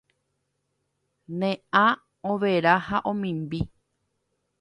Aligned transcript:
Ne 1.41 1.51
ã 1.83 1.85
overa 2.31 2.73
ha 2.87 2.97
omimbi 3.11 3.61